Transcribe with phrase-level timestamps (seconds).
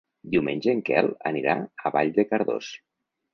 [0.35, 2.73] Diumenge en Quel anirà a Vall de Cardós.